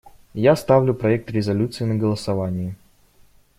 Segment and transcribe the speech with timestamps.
[0.33, 2.75] Я ставлю проект резолюции на голосование.